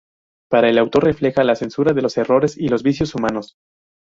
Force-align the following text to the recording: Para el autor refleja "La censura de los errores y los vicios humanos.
Para 0.49 0.67
el 0.69 0.79
autor 0.79 1.03
refleja 1.03 1.43
"La 1.43 1.55
censura 1.55 1.93
de 1.93 2.01
los 2.01 2.17
errores 2.17 2.57
y 2.57 2.69
los 2.69 2.81
vicios 2.81 3.13
humanos. 3.13 3.55